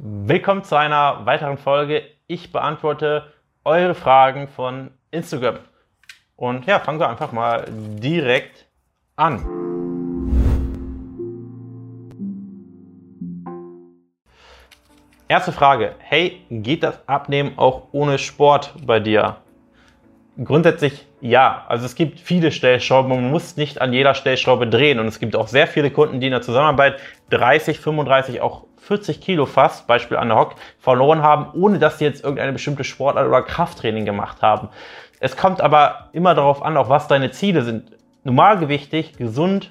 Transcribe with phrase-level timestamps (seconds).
[0.00, 2.04] Willkommen zu einer weiteren Folge.
[2.28, 3.32] Ich beantworte
[3.64, 5.58] eure Fragen von Instagram.
[6.36, 8.68] Und ja, fangen wir einfach mal direkt
[9.16, 9.44] an.
[15.26, 15.96] Erste Frage.
[15.98, 19.38] Hey, geht das Abnehmen auch ohne Sport bei dir?
[20.44, 21.64] Grundsätzlich ja.
[21.68, 23.10] Also es gibt viele Stellschrauben.
[23.10, 24.98] Man muss nicht an jeder Stellschraube drehen.
[24.98, 26.98] Und es gibt auch sehr viele Kunden, die in der Zusammenarbeit
[27.30, 32.04] 30, 35, auch 40 Kilo fast, Beispiel an der Hock, verloren haben, ohne dass sie
[32.04, 34.68] jetzt irgendeine bestimmte Sportart oder Krafttraining gemacht haben.
[35.20, 37.92] Es kommt aber immer darauf an, auch was deine Ziele sind.
[38.24, 39.70] Normalgewichtig, gesund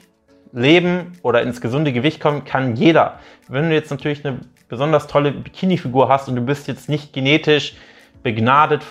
[0.52, 3.20] leben oder ins gesunde Gewicht kommen kann jeder.
[3.48, 7.76] Wenn du jetzt natürlich eine besonders tolle Bikini-Figur hast und du bist jetzt nicht genetisch
[8.24, 8.84] begnadet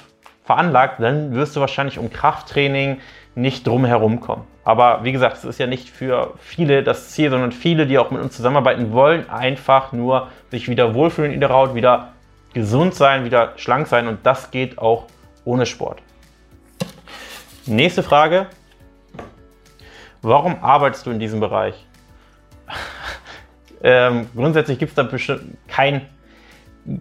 [0.46, 3.00] veranlagt, dann wirst du wahrscheinlich um Krafttraining
[3.34, 4.44] nicht drum herum kommen.
[4.64, 8.10] Aber wie gesagt, es ist ja nicht für viele das Ziel, sondern viele, die auch
[8.10, 12.12] mit uns zusammenarbeiten wollen, einfach nur sich wieder wohlfühlen in der Haut, wieder
[12.54, 15.06] gesund sein, wieder schlank sein und das geht auch
[15.44, 16.00] ohne Sport.
[17.66, 18.46] Nächste Frage.
[20.22, 21.86] Warum arbeitest du in diesem Bereich?
[23.82, 26.06] ähm, grundsätzlich gibt es da bestimmt kein,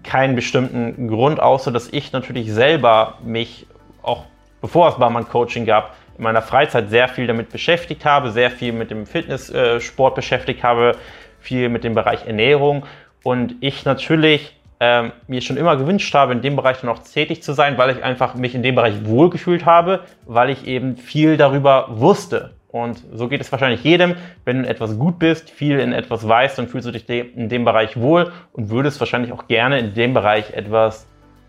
[0.03, 3.67] keinen bestimmten Grund, außer dass ich natürlich selber mich
[4.01, 4.25] auch
[4.65, 8.73] bevor es Barmann Coaching gab, in meiner Freizeit sehr viel damit beschäftigt habe, sehr viel
[8.73, 10.93] mit dem Fitnesssport äh, beschäftigt habe,
[11.39, 12.83] viel mit dem Bereich Ernährung
[13.21, 17.43] und ich natürlich ähm, mir schon immer gewünscht habe, in dem Bereich dann auch tätig
[17.43, 21.37] zu sein, weil ich einfach mich in dem Bereich wohlgefühlt habe, weil ich eben viel
[21.37, 22.55] darüber wusste.
[22.75, 24.15] Und so geht es wahrscheinlich jedem.
[24.43, 27.63] Wenn du etwas gut bist, viel in etwas weißt, dann fühlst du dich in dem
[27.63, 31.07] Bereich wohl und würdest wahrscheinlich auch gerne in dem Bereich etwas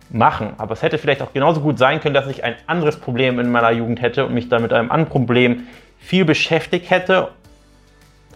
[0.09, 0.55] machen.
[0.57, 3.51] Aber es hätte vielleicht auch genauso gut sein können, dass ich ein anderes Problem in
[3.51, 5.65] meiner Jugend hätte und mich dann mit einem anderen Problem
[5.99, 7.31] viel beschäftigt hätte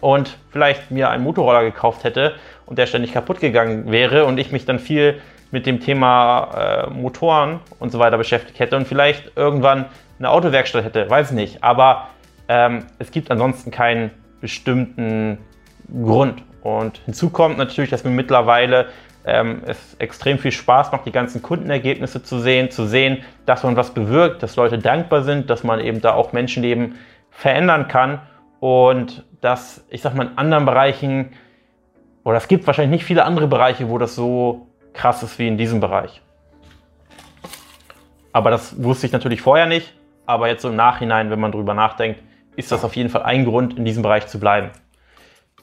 [0.01, 2.33] und vielleicht mir einen Motorroller gekauft hätte
[2.65, 6.89] und der ständig kaputt gegangen wäre und ich mich dann viel mit dem Thema äh,
[6.89, 9.85] Motoren und so weiter beschäftigt hätte und vielleicht irgendwann
[10.19, 11.63] eine Autowerkstatt hätte, weiß nicht.
[11.63, 12.09] Aber
[12.51, 15.37] ähm, es gibt ansonsten keinen bestimmten
[16.03, 16.43] Grund.
[16.63, 18.87] Und hinzu kommt natürlich, dass mir mittlerweile
[19.25, 23.77] ähm, es extrem viel Spaß macht, die ganzen Kundenergebnisse zu sehen, zu sehen, dass man
[23.77, 26.95] was bewirkt, dass Leute dankbar sind, dass man eben da auch Menschenleben
[27.29, 28.19] verändern kann
[28.59, 31.31] und dass, ich sag mal, in anderen Bereichen,
[32.25, 35.57] oder es gibt wahrscheinlich nicht viele andere Bereiche, wo das so krass ist wie in
[35.57, 36.21] diesem Bereich.
[38.33, 39.93] Aber das wusste ich natürlich vorher nicht,
[40.25, 42.19] aber jetzt so im Nachhinein, wenn man drüber nachdenkt,
[42.55, 44.71] ist das auf jeden Fall ein Grund, in diesem Bereich zu bleiben.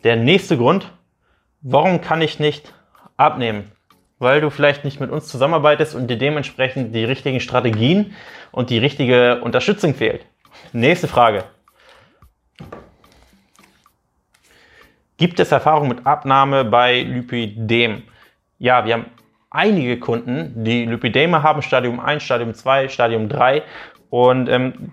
[0.04, 0.92] Der nächste Grund,
[1.60, 2.72] warum kann ich nicht
[3.16, 3.72] abnehmen,
[4.18, 8.14] weil du vielleicht nicht mit uns zusammenarbeitest und dir dementsprechend die richtigen Strategien
[8.52, 10.26] und die richtige Unterstützung fehlt.
[10.72, 11.44] Nächste Frage.
[15.16, 18.02] Gibt es Erfahrung mit Abnahme bei Lipidem?
[18.58, 19.06] Ja, wir haben
[19.50, 23.62] einige Kunden, die Lipideme haben, Stadium 1, Stadium 2, Stadium 3
[24.10, 24.92] und ähm,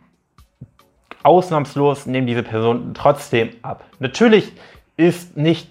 [1.25, 3.83] ausnahmslos nehmen diese Personen trotzdem ab.
[3.99, 4.51] Natürlich
[4.97, 5.67] ist nicht,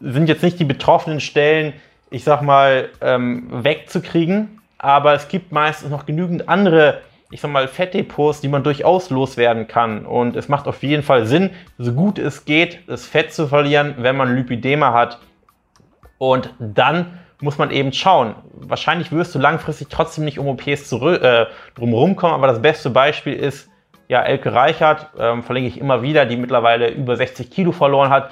[0.00, 1.74] sind jetzt nicht die betroffenen Stellen
[2.10, 4.60] ich sag mal, ähm, wegzukriegen.
[4.78, 9.66] Aber es gibt meistens noch genügend andere, ich sag mal, Fettdepots, die man durchaus loswerden
[9.66, 10.06] kann.
[10.06, 13.94] Und es macht auf jeden Fall Sinn, so gut es geht, das Fett zu verlieren,
[13.98, 15.18] wenn man Lipidema hat.
[16.18, 18.34] Und dann muss man eben schauen.
[18.52, 21.46] Wahrscheinlich wirst du langfristig trotzdem nicht um OPs äh,
[21.76, 23.67] drumherum kommen, aber das beste Beispiel ist
[24.08, 28.30] ja Elke Reichert, ähm, verlinke ich immer wieder, die mittlerweile über 60 Kilo verloren hat.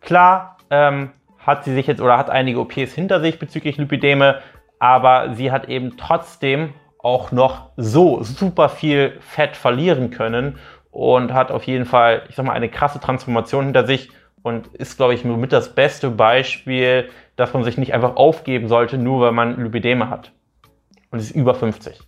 [0.00, 4.40] Klar, ähm, hat sie sich jetzt oder hat einige OPs hinter sich bezüglich Lipideme,
[4.78, 10.58] aber sie hat eben trotzdem auch noch so super viel Fett verlieren können
[10.90, 14.10] und hat auf jeden Fall, ich sag mal, eine krasse Transformation hinter sich
[14.42, 18.96] und ist, glaube ich, mit das beste Beispiel, dass man sich nicht einfach aufgeben sollte,
[18.96, 20.32] nur weil man Lipideme hat.
[21.10, 22.00] Und ist über 50.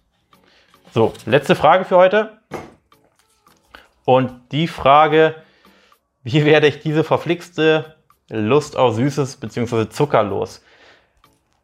[0.92, 2.35] So, letzte Frage für heute.
[4.06, 5.34] Und die Frage,
[6.22, 7.96] wie werde ich diese verflixte
[8.30, 9.88] Lust auf Süßes bzw.
[9.88, 10.64] zuckerlos.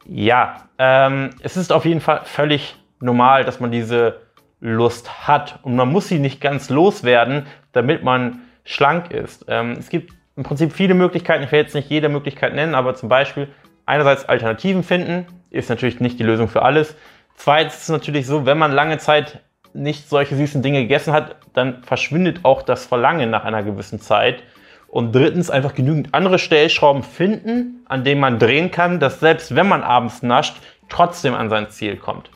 [0.05, 4.21] Ja, ähm, es ist auf jeden Fall völlig normal, dass man diese
[4.61, 9.45] Lust hat und man muss sie nicht ganz loswerden, damit man schlank ist.
[9.49, 12.95] Ähm, es gibt im Prinzip viele Möglichkeiten, ich werde jetzt nicht jede Möglichkeit nennen, aber
[12.95, 13.49] zum Beispiel
[13.87, 16.97] einerseits Alternativen finden, ist natürlich nicht die Lösung für alles.
[17.37, 19.41] Zweitens ist es natürlich so, wenn man lange Zeit
[19.75, 24.43] nicht solche süßen Dinge gegessen hat, dann verschwindet auch das Verlangen nach einer gewissen Zeit.
[24.89, 29.67] Und drittens einfach genügend andere Stellschrauben finden, an denen man drehen kann, dass selbst wenn
[29.67, 30.57] man abends nascht,
[30.91, 32.31] trotzdem an sein Ziel kommt.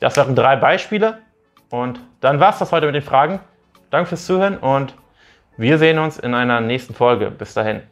[0.00, 1.18] Das wären drei Beispiele.
[1.70, 3.40] Und dann war es das heute mit den Fragen.
[3.90, 4.94] Danke fürs Zuhören und
[5.56, 7.30] wir sehen uns in einer nächsten Folge.
[7.30, 7.82] Bis dahin.